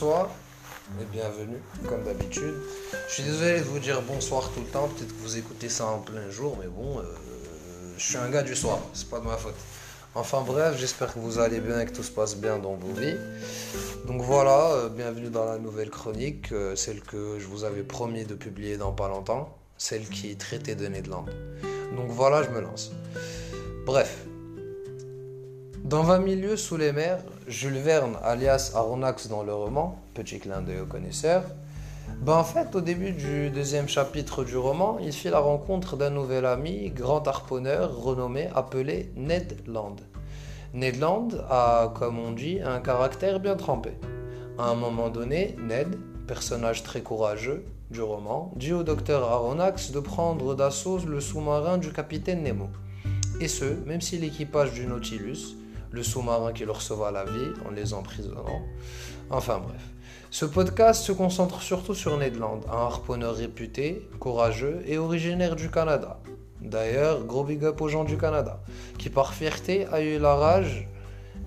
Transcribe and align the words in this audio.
bonsoir 0.00 0.30
et 0.98 1.04
bienvenue, 1.12 1.58
comme 1.86 2.02
d'habitude. 2.04 2.54
Je 3.08 3.12
suis 3.12 3.22
désolé 3.22 3.58
de 3.58 3.64
vous 3.64 3.78
dire 3.78 4.00
bonsoir 4.00 4.50
tout 4.54 4.60
le 4.60 4.66
temps, 4.66 4.88
peut-être 4.88 5.14
que 5.14 5.22
vous 5.22 5.36
écoutez 5.36 5.68
ça 5.68 5.84
en 5.84 5.98
plein 5.98 6.30
jour, 6.30 6.56
mais 6.58 6.68
bon, 6.68 7.00
euh, 7.00 7.02
je 7.98 8.02
suis 8.02 8.16
un 8.16 8.30
gars 8.30 8.42
du 8.42 8.56
soir, 8.56 8.78
c'est 8.94 9.10
pas 9.10 9.20
de 9.20 9.26
ma 9.26 9.36
faute. 9.36 9.56
Enfin 10.14 10.40
bref, 10.40 10.78
j'espère 10.78 11.12
que 11.12 11.18
vous 11.18 11.38
allez 11.38 11.60
bien 11.60 11.80
et 11.80 11.84
que 11.84 11.92
tout 11.92 12.02
se 12.02 12.10
passe 12.10 12.36
bien 12.36 12.58
dans 12.58 12.76
vos 12.76 12.94
vies. 12.94 13.16
Donc 14.06 14.22
voilà, 14.22 14.72
euh, 14.72 14.88
bienvenue 14.88 15.28
dans 15.28 15.44
la 15.44 15.58
nouvelle 15.58 15.90
chronique, 15.90 16.50
euh, 16.52 16.74
celle 16.76 17.02
que 17.02 17.38
je 17.38 17.46
vous 17.46 17.64
avais 17.64 17.82
promis 17.82 18.24
de 18.24 18.34
publier 18.34 18.78
dans 18.78 18.92
pas 18.92 19.08
longtemps, 19.08 19.54
celle 19.76 20.08
qui 20.08 20.34
traitait 20.36 20.76
de 20.76 20.86
Nederland. 20.86 21.26
Donc 21.94 22.08
voilà, 22.08 22.42
je 22.42 22.48
me 22.48 22.60
lance. 22.62 22.90
Bref, 23.84 24.24
dans 25.90 26.04
20 26.04 26.20
milieux 26.20 26.56
sous 26.56 26.76
les 26.76 26.92
mers, 26.92 27.18
Jules 27.48 27.78
Verne, 27.78 28.16
alias 28.22 28.70
Aronnax 28.76 29.26
dans 29.26 29.42
le 29.42 29.52
roman, 29.52 29.98
petit 30.14 30.38
clin 30.38 30.62
d'œil 30.62 30.78
aux 30.78 30.86
connaisseurs, 30.86 31.42
ben 32.22 32.34
en 32.34 32.44
fait, 32.44 32.76
au 32.76 32.80
début 32.80 33.10
du 33.10 33.50
deuxième 33.50 33.88
chapitre 33.88 34.44
du 34.44 34.56
roman, 34.56 34.98
il 35.00 35.12
fit 35.12 35.30
la 35.30 35.40
rencontre 35.40 35.96
d'un 35.96 36.10
nouvel 36.10 36.46
ami, 36.46 36.90
grand 36.90 37.26
harponneur 37.26 37.96
renommé 37.96 38.48
appelé 38.54 39.10
Ned 39.16 39.56
Land. 39.66 39.96
Ned 40.74 41.00
Land 41.00 41.30
a, 41.50 41.92
comme 41.98 42.20
on 42.20 42.30
dit, 42.30 42.60
un 42.64 42.78
caractère 42.78 43.40
bien 43.40 43.56
trempé. 43.56 43.90
À 44.58 44.68
un 44.68 44.76
moment 44.76 45.08
donné, 45.08 45.56
Ned, 45.58 45.98
personnage 46.28 46.84
très 46.84 47.00
courageux 47.00 47.64
du 47.90 48.00
roman, 48.00 48.52
dit 48.54 48.72
au 48.72 48.84
docteur 48.84 49.24
Aronnax 49.24 49.90
de 49.90 49.98
prendre 49.98 50.54
d'assaut 50.54 51.00
le 51.04 51.20
sous-marin 51.20 51.78
du 51.78 51.92
capitaine 51.92 52.44
Nemo. 52.44 52.68
Et 53.40 53.48
ce, 53.48 53.64
même 53.86 54.00
si 54.00 54.18
l'équipage 54.18 54.72
du 54.72 54.86
Nautilus, 54.86 55.56
le 55.90 56.02
sous-marin 56.02 56.52
qui 56.52 56.64
leur 56.64 56.82
sauva 56.82 57.10
la 57.10 57.24
vie 57.24 57.52
en 57.66 57.70
les 57.70 57.94
emprisonnant. 57.94 58.62
Enfin 59.30 59.58
bref. 59.58 59.82
Ce 60.32 60.44
podcast 60.44 61.02
se 61.02 61.10
concentre 61.10 61.60
surtout 61.60 61.94
sur 61.94 62.16
Ned 62.16 62.38
Land, 62.38 62.60
un 62.68 62.76
harponneur 62.76 63.34
réputé, 63.34 64.08
courageux 64.20 64.80
et 64.86 64.96
originaire 64.96 65.56
du 65.56 65.70
Canada. 65.70 66.20
D'ailleurs, 66.60 67.24
gros 67.24 67.42
big 67.42 67.64
up 67.64 67.80
aux 67.80 67.88
gens 67.88 68.04
du 68.04 68.16
Canada, 68.16 68.60
qui 68.98 69.10
par 69.10 69.34
fierté 69.34 69.86
a 69.90 70.00
eu 70.00 70.18
la 70.18 70.36
rage 70.36 70.88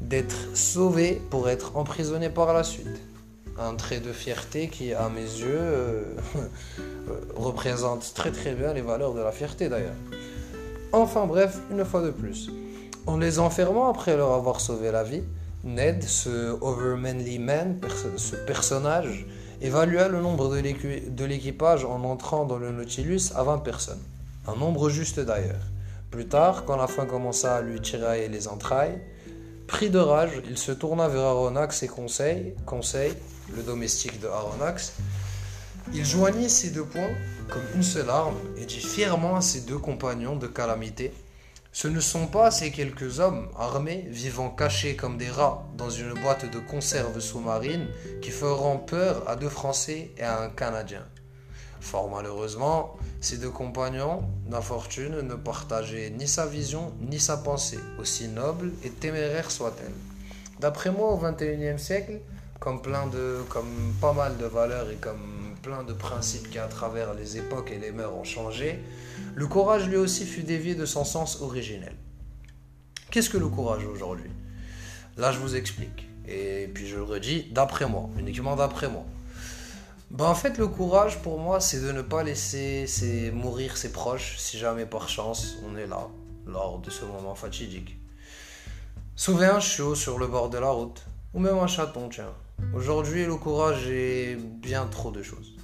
d'être 0.00 0.56
sauvé 0.56 1.22
pour 1.30 1.48
être 1.48 1.76
emprisonné 1.76 2.28
par 2.28 2.52
la 2.52 2.64
suite. 2.64 3.00
Un 3.56 3.74
trait 3.76 4.00
de 4.00 4.12
fierté 4.12 4.68
qui, 4.68 4.94
à 4.94 5.08
mes 5.08 5.20
yeux, 5.20 5.46
euh, 5.58 6.16
représente 7.36 8.12
très 8.14 8.32
très 8.32 8.54
bien 8.54 8.72
les 8.72 8.80
valeurs 8.80 9.14
de 9.14 9.20
la 9.20 9.30
fierté 9.30 9.68
d'ailleurs. 9.68 9.94
Enfin 10.92 11.26
bref, 11.26 11.58
une 11.70 11.84
fois 11.84 12.02
de 12.02 12.10
plus. 12.10 12.50
En 13.04 13.16
les 13.16 13.40
enfermant 13.40 13.90
après 13.90 14.16
leur 14.16 14.32
avoir 14.32 14.60
sauvé 14.60 14.92
la 14.92 15.02
vie, 15.02 15.24
Ned, 15.64 16.04
ce 16.04 16.56
overmanly 16.60 17.40
man, 17.40 17.80
ce 18.16 18.36
personnage, 18.36 19.26
évalua 19.60 20.06
le 20.06 20.20
nombre 20.20 20.48
de 20.48 21.24
l'équipage 21.24 21.84
en 21.84 22.04
entrant 22.04 22.44
dans 22.44 22.58
le 22.58 22.70
Nautilus 22.70 23.32
à 23.34 23.42
20 23.42 23.58
personnes. 23.58 24.02
Un 24.46 24.54
nombre 24.54 24.88
juste 24.88 25.18
d'ailleurs. 25.18 25.64
Plus 26.12 26.28
tard, 26.28 26.64
quand 26.64 26.76
la 26.76 26.86
faim 26.86 27.06
commença 27.06 27.56
à 27.56 27.60
lui 27.60 27.80
tirer 27.80 28.28
les 28.28 28.46
entrailles, 28.46 29.00
pris 29.66 29.90
de 29.90 29.98
rage, 29.98 30.40
il 30.48 30.56
se 30.58 30.70
tourna 30.70 31.08
vers 31.08 31.22
Aronnax 31.22 31.82
et 31.82 31.88
Conseil, 31.88 32.54
Conseil, 32.66 33.14
le 33.56 33.64
domestique 33.64 34.20
de 34.20 34.28
Aronnax. 34.28 34.92
Il 35.92 36.04
joignit 36.04 36.48
ses 36.48 36.70
deux 36.70 36.84
poings 36.84 37.10
comme 37.48 37.62
une 37.74 37.82
seule 37.82 38.10
arme 38.10 38.36
et 38.56 38.64
dit 38.64 38.80
fièrement 38.80 39.34
à 39.34 39.40
ses 39.40 39.62
deux 39.62 39.78
compagnons 39.78 40.36
de 40.36 40.46
calamité 40.46 41.12
ce 41.74 41.88
ne 41.88 42.00
sont 42.00 42.26
pas 42.26 42.50
ces 42.50 42.70
quelques 42.70 43.18
hommes 43.18 43.48
armés 43.58 44.04
vivant 44.10 44.50
cachés 44.50 44.94
comme 44.94 45.16
des 45.16 45.30
rats 45.30 45.66
dans 45.78 45.88
une 45.88 46.12
boîte 46.12 46.50
de 46.50 46.58
conserve 46.58 47.18
sous-marine 47.18 47.86
qui 48.20 48.30
feront 48.30 48.76
peur 48.76 49.26
à 49.26 49.36
deux 49.36 49.48
Français 49.48 50.10
et 50.18 50.22
à 50.22 50.42
un 50.42 50.50
Canadien. 50.50 51.06
Fort 51.80 52.10
malheureusement, 52.10 52.96
ces 53.22 53.38
deux 53.38 53.50
compagnons 53.50 54.22
d'infortune 54.46 55.22
ne 55.22 55.34
partageaient 55.34 56.10
ni 56.10 56.28
sa 56.28 56.46
vision 56.46 56.92
ni 57.00 57.18
sa 57.18 57.38
pensée, 57.38 57.80
aussi 57.98 58.28
noble 58.28 58.70
et 58.84 58.90
téméraire 58.90 59.50
soit-elle. 59.50 59.94
D'après 60.60 60.90
moi, 60.90 61.10
au 61.10 61.16
XXIe 61.16 61.78
siècle, 61.78 62.20
comme, 62.60 62.82
plein 62.82 63.06
de, 63.06 63.38
comme 63.48 63.94
pas 64.00 64.12
mal 64.12 64.36
de 64.36 64.44
valeurs 64.44 64.90
et 64.90 64.96
comme 64.96 65.51
plein 65.62 65.84
de 65.84 65.92
principes 65.92 66.50
qui 66.50 66.58
à 66.58 66.66
travers 66.66 67.14
les 67.14 67.38
époques 67.38 67.70
et 67.70 67.78
les 67.78 67.92
mœurs 67.92 68.14
ont 68.14 68.24
changé, 68.24 68.82
le 69.34 69.46
courage 69.46 69.88
lui 69.88 69.96
aussi 69.96 70.26
fut 70.26 70.42
dévié 70.42 70.74
de 70.74 70.84
son 70.84 71.04
sens 71.04 71.40
originel. 71.40 71.94
Qu'est-ce 73.10 73.30
que 73.30 73.38
le 73.38 73.48
courage 73.48 73.84
aujourd'hui? 73.84 74.30
Là, 75.16 75.30
je 75.30 75.38
vous 75.38 75.54
explique. 75.54 76.08
Et 76.26 76.68
puis 76.74 76.86
je 76.88 76.96
le 76.96 77.04
redis, 77.04 77.48
d'après 77.52 77.86
moi, 77.86 78.08
uniquement 78.18 78.56
d'après 78.56 78.88
moi. 78.88 79.04
Ben, 80.10 80.26
en 80.26 80.34
fait, 80.34 80.58
le 80.58 80.66
courage 80.66 81.22
pour 81.22 81.38
moi, 81.38 81.60
c'est 81.60 81.80
de 81.80 81.92
ne 81.92 82.02
pas 82.02 82.22
laisser 82.22 83.30
mourir 83.32 83.76
ses 83.76 83.92
proches 83.92 84.36
si 84.38 84.58
jamais 84.58 84.84
par 84.84 85.08
chance 85.08 85.56
on 85.64 85.76
est 85.76 85.86
là, 85.86 86.08
lors 86.46 86.80
de 86.80 86.90
ce 86.90 87.04
moment 87.04 87.34
fatidique. 87.34 87.96
Sauver 89.14 89.46
un 89.46 89.60
chiot 89.60 89.94
sur 89.94 90.18
le 90.18 90.26
bord 90.26 90.50
de 90.50 90.58
la 90.58 90.70
route, 90.70 91.02
ou 91.34 91.40
même 91.40 91.58
un 91.58 91.66
chaton, 91.66 92.08
tiens. 92.08 92.32
Aujourd'hui, 92.74 93.26
le 93.26 93.36
courage 93.36 93.86
est 93.90 94.36
bien 94.36 94.86
trop 94.86 95.10
de 95.10 95.22
choses. 95.22 95.54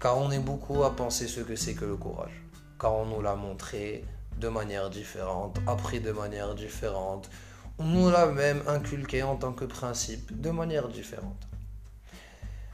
Car 0.00 0.16
on 0.16 0.30
est 0.30 0.38
beaucoup 0.38 0.82
à 0.82 0.96
penser 0.96 1.28
ce 1.28 1.40
que 1.40 1.54
c'est 1.54 1.74
que 1.74 1.84
le 1.84 1.96
courage. 1.96 2.42
Car 2.80 2.94
on 2.94 3.04
nous 3.04 3.20
l'a 3.20 3.34
montré 3.34 4.06
de 4.40 4.48
manière 4.48 4.88
différente, 4.88 5.58
appris 5.66 6.00
de 6.00 6.10
manière 6.10 6.54
différente. 6.54 7.28
On 7.78 7.84
nous 7.84 8.10
l'a 8.10 8.24
même 8.24 8.62
inculqué 8.66 9.22
en 9.22 9.36
tant 9.36 9.52
que 9.52 9.66
principe 9.66 10.40
de 10.40 10.48
manière 10.48 10.88
différente. 10.88 11.46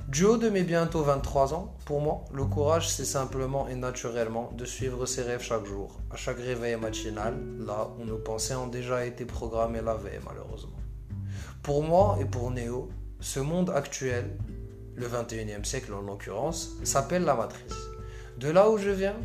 Du 0.06 0.24
haut 0.24 0.36
de 0.36 0.48
mes 0.48 0.62
bientôt 0.62 1.02
23 1.02 1.54
ans, 1.54 1.74
pour 1.86 2.00
moi, 2.00 2.24
le 2.32 2.44
courage, 2.44 2.88
c'est 2.88 3.04
simplement 3.04 3.66
et 3.66 3.74
naturellement 3.74 4.52
de 4.52 4.64
suivre 4.64 5.06
ses 5.06 5.22
rêves 5.22 5.42
chaque 5.42 5.66
jour, 5.66 5.98
à 6.12 6.16
chaque 6.16 6.38
réveil 6.38 6.76
matinal, 6.76 7.34
là 7.66 7.88
où 7.98 8.04
nos 8.04 8.18
pensées 8.18 8.54
ont 8.54 8.68
déjà 8.68 9.04
été 9.04 9.24
programmées 9.24 9.82
la 9.82 9.94
veille, 9.94 10.20
malheureusement. 10.24 10.78
Pour 11.64 11.82
moi 11.82 12.16
et 12.20 12.26
pour 12.26 12.52
Néo, 12.52 12.90
ce 13.20 13.40
monde 13.40 13.70
actuel, 13.70 14.36
le 14.96 15.08
21e 15.08 15.64
siècle 15.64 15.92
en 15.92 16.02
l'occurrence, 16.02 16.76
s'appelle 16.84 17.24
la 17.24 17.34
matrice. 17.34 17.76
De 18.38 18.50
là 18.50 18.70
où 18.70 18.78
je 18.78 18.90
viens, 18.90 19.16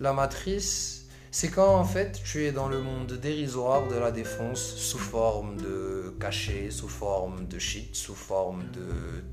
la 0.00 0.12
matrice, 0.12 1.06
c'est 1.30 1.48
quand 1.48 1.74
en 1.74 1.84
fait 1.84 2.20
tu 2.24 2.44
es 2.44 2.52
dans 2.52 2.68
le 2.68 2.80
monde 2.80 3.12
dérisoire 3.14 3.88
de 3.88 3.96
la 3.96 4.12
défense 4.12 4.60
sous 4.60 4.98
forme 4.98 5.56
de 5.56 6.14
cachet, 6.20 6.70
sous 6.70 6.88
forme 6.88 7.46
de 7.46 7.58
shit, 7.58 7.94
sous 7.96 8.14
forme 8.14 8.62
de 8.72 8.86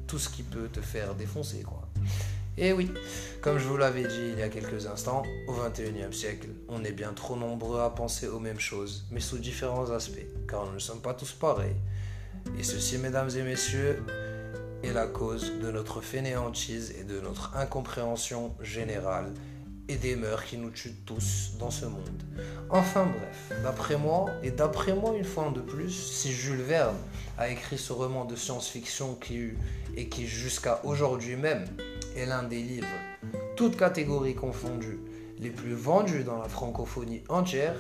tout 0.07 0.17
ce 0.17 0.29
qui 0.29 0.43
peut 0.43 0.67
te 0.67 0.81
faire 0.81 1.13
défoncer. 1.13 1.63
Et 2.57 2.73
oui, 2.73 2.91
comme 3.41 3.57
je 3.57 3.67
vous 3.67 3.77
l'avais 3.77 4.03
dit 4.03 4.31
il 4.33 4.39
y 4.39 4.41
a 4.41 4.49
quelques 4.49 4.85
instants, 4.85 5.23
au 5.47 5.53
21e 5.53 6.11
siècle, 6.11 6.47
on 6.67 6.83
est 6.83 6.91
bien 6.91 7.13
trop 7.13 7.35
nombreux 7.35 7.79
à 7.79 7.89
penser 7.89 8.27
aux 8.27 8.39
mêmes 8.39 8.59
choses, 8.59 9.05
mais 9.11 9.19
sous 9.19 9.37
différents 9.37 9.91
aspects, 9.91 10.25
car 10.49 10.65
nous 10.65 10.73
ne 10.73 10.79
sommes 10.79 11.01
pas 11.01 11.13
tous 11.13 11.31
pareils. 11.31 11.75
Et 12.57 12.63
ceci, 12.63 12.97
mesdames 12.97 13.29
et 13.35 13.43
messieurs, 13.43 14.03
est 14.83 14.93
la 14.93 15.07
cause 15.07 15.51
de 15.61 15.71
notre 15.71 16.01
fainéantise 16.01 16.93
et 16.99 17.03
de 17.03 17.19
notre 17.19 17.55
incompréhension 17.55 18.53
générale 18.61 19.31
et 19.87 19.95
des 19.95 20.15
mœurs 20.15 20.45
qui 20.45 20.57
nous 20.57 20.69
tuent 20.69 20.95
tous 21.05 21.53
dans 21.59 21.69
ce 21.69 21.85
monde. 21.85 22.23
Enfin 22.69 23.05
bref, 23.05 23.61
d'après 23.63 23.97
moi, 23.97 24.29
et 24.41 24.51
d'après 24.51 24.93
moi 24.93 25.13
une 25.17 25.25
fois 25.25 25.51
de 25.53 25.59
plus, 25.59 25.91
si 25.91 26.31
Jules 26.31 26.61
Verne 26.61 26.95
a 27.37 27.49
écrit 27.49 27.77
ce 27.77 27.91
roman 27.91 28.25
de 28.25 28.35
science-fiction 28.35 29.15
qui 29.15 29.49
et 29.97 30.07
qui 30.07 30.27
jusqu'à 30.27 30.79
aujourd'hui 30.83 31.35
même 31.35 31.65
est 32.15 32.25
l'un 32.25 32.43
des 32.43 32.61
livres, 32.61 32.87
toutes 33.57 33.75
catégories 33.75 34.35
confondues, 34.35 34.99
les 35.39 35.49
plus 35.49 35.73
vendus 35.73 36.23
dans 36.23 36.37
la 36.37 36.47
francophonie 36.47 37.23
entière, 37.27 37.75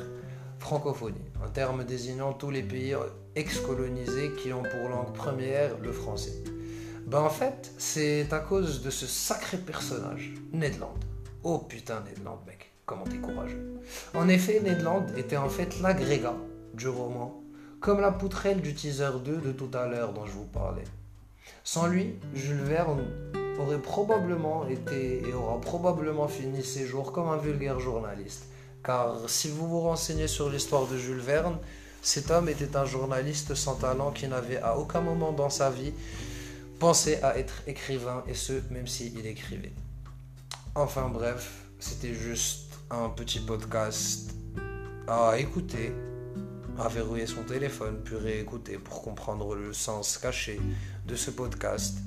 francophonie, 0.61 1.25
un 1.43 1.49
terme 1.49 1.83
désignant 1.83 2.33
tous 2.33 2.51
les 2.51 2.61
pays 2.61 2.95
ex-colonisés 3.35 4.31
qui 4.41 4.53
ont 4.53 4.61
pour 4.61 4.89
langue 4.89 5.11
première 5.13 5.77
le 5.79 5.91
français. 5.91 6.43
Ben 7.07 7.19
en 7.19 7.29
fait, 7.29 7.73
c'est 7.79 8.31
à 8.31 8.39
cause 8.39 8.83
de 8.83 8.91
ce 8.91 9.07
sacré 9.07 9.57
personnage, 9.57 10.33
Ned 10.53 10.79
Land. 10.79 10.93
Oh 11.43 11.57
putain, 11.57 12.01
Ned 12.01 12.23
Land, 12.23 12.39
mec, 12.45 12.71
comment 12.85 13.03
t'es 13.05 13.17
courageux. 13.17 13.81
En 14.13 14.29
effet, 14.29 14.61
Ned 14.61 14.81
Land 14.81 15.07
était 15.17 15.35
en 15.35 15.49
fait 15.49 15.81
l'agrégat 15.81 16.37
du 16.75 16.87
roman, 16.87 17.41
comme 17.79 17.99
la 17.99 18.11
poutrelle 18.11 18.61
du 18.61 18.75
teaser 18.75 19.19
2 19.25 19.37
de 19.37 19.51
tout 19.51 19.71
à 19.73 19.87
l'heure 19.87 20.13
dont 20.13 20.27
je 20.27 20.31
vous 20.31 20.45
parlais. 20.45 20.85
Sans 21.63 21.87
lui, 21.87 22.19
Jules 22.35 22.61
Verne 22.61 23.03
aurait 23.59 23.81
probablement 23.81 24.67
été 24.67 25.27
et 25.27 25.33
aura 25.33 25.59
probablement 25.59 26.27
fini 26.27 26.63
ses 26.63 26.85
jours 26.85 27.11
comme 27.11 27.29
un 27.29 27.37
vulgaire 27.37 27.79
journaliste 27.79 28.45
car 28.83 29.17
si 29.27 29.49
vous 29.49 29.67
vous 29.67 29.81
renseignez 29.81 30.27
sur 30.27 30.49
l'histoire 30.49 30.87
de 30.87 30.97
Jules 30.97 31.19
Verne, 31.19 31.57
cet 32.01 32.31
homme 32.31 32.49
était 32.49 32.75
un 32.75 32.85
journaliste 32.85 33.53
sans 33.53 33.75
talent 33.75 34.11
qui 34.11 34.27
n'avait 34.27 34.57
à 34.57 34.77
aucun 34.77 35.01
moment 35.01 35.31
dans 35.31 35.49
sa 35.49 35.69
vie 35.69 35.93
pensé 36.79 37.21
à 37.21 37.37
être 37.37 37.61
écrivain, 37.67 38.23
et 38.27 38.33
ce, 38.33 38.53
même 38.71 38.87
s'il 38.87 39.25
écrivait. 39.27 39.73
Enfin 40.73 41.09
bref, 41.09 41.65
c'était 41.79 42.15
juste 42.15 42.71
un 42.89 43.09
petit 43.09 43.39
podcast 43.39 44.31
à 45.07 45.37
écouter, 45.37 45.93
à 46.79 46.87
verrouiller 46.87 47.27
son 47.27 47.43
téléphone, 47.43 48.01
puis 48.03 48.15
réécouter 48.15 48.79
pour 48.79 49.03
comprendre 49.03 49.53
le 49.53 49.73
sens 49.73 50.17
caché 50.17 50.59
de 51.05 51.15
ce 51.15 51.29
podcast. 51.29 51.97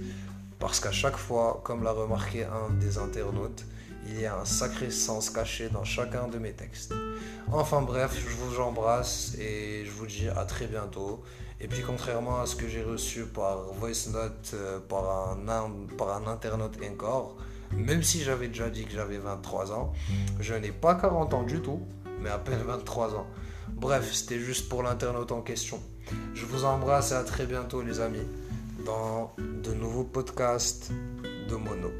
Parce 0.58 0.80
qu'à 0.80 0.92
chaque 0.92 1.18
fois, 1.18 1.60
comme 1.62 1.84
l'a 1.84 1.92
remarqué 1.92 2.44
un 2.44 2.70
des 2.80 2.98
internautes, 2.98 3.64
il 4.06 4.20
y 4.20 4.26
a 4.26 4.36
un 4.36 4.44
sacré 4.44 4.90
sens 4.90 5.30
caché 5.30 5.68
dans 5.68 5.84
chacun 5.84 6.28
de 6.28 6.38
mes 6.38 6.52
textes. 6.52 6.94
Enfin 7.52 7.82
bref, 7.82 8.16
je 8.16 8.36
vous 8.36 8.60
embrasse 8.60 9.34
et 9.38 9.84
je 9.84 9.90
vous 9.90 10.06
dis 10.06 10.28
à 10.28 10.44
très 10.44 10.66
bientôt. 10.66 11.22
Et 11.60 11.68
puis 11.68 11.82
contrairement 11.82 12.40
à 12.40 12.46
ce 12.46 12.56
que 12.56 12.68
j'ai 12.68 12.82
reçu 12.82 13.24
par 13.24 13.64
voice 13.72 14.10
note 14.12 14.50
euh, 14.54 14.80
par, 14.80 15.30
un, 15.30 15.70
par 15.96 16.16
un 16.16 16.26
internaute 16.26 16.76
encore, 16.90 17.36
même 17.72 18.02
si 18.02 18.22
j'avais 18.22 18.48
déjà 18.48 18.68
dit 18.68 18.84
que 18.84 18.92
j'avais 18.92 19.18
23 19.18 19.72
ans, 19.72 19.92
je 20.40 20.54
n'ai 20.54 20.72
pas 20.72 20.94
40 20.94 21.34
ans 21.34 21.42
du 21.42 21.60
tout, 21.60 21.80
mais 22.20 22.30
à 22.30 22.38
peine 22.38 22.62
23 22.62 23.14
ans. 23.14 23.26
Bref, 23.68 24.12
c'était 24.12 24.38
juste 24.38 24.68
pour 24.68 24.82
l'internaute 24.82 25.32
en 25.32 25.40
question. 25.40 25.80
Je 26.34 26.44
vous 26.44 26.64
embrasse 26.64 27.12
et 27.12 27.14
à 27.14 27.24
très 27.24 27.46
bientôt 27.46 27.82
les 27.82 28.00
amis 28.00 28.26
dans 28.84 29.32
de 29.38 29.72
nouveaux 29.72 30.04
podcasts 30.04 30.90
de 31.48 31.54
Mono. 31.54 31.90